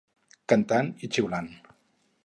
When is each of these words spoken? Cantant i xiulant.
Cantant 0.53 0.89
i 1.07 1.11
xiulant. 1.17 1.55